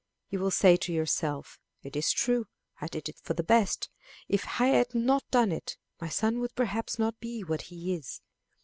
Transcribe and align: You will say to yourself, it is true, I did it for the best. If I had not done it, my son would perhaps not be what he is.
You 0.31 0.39
will 0.39 0.49
say 0.49 0.77
to 0.77 0.91
yourself, 0.91 1.59
it 1.83 1.95
is 1.95 2.11
true, 2.11 2.47
I 2.81 2.87
did 2.87 3.07
it 3.07 3.19
for 3.21 3.35
the 3.35 3.43
best. 3.43 3.87
If 4.27 4.59
I 4.59 4.69
had 4.69 4.95
not 4.95 5.23
done 5.29 5.51
it, 5.51 5.77
my 5.99 6.09
son 6.09 6.39
would 6.39 6.55
perhaps 6.55 6.97
not 6.97 7.19
be 7.19 7.43
what 7.43 7.61
he 7.61 7.93
is. 7.93 8.19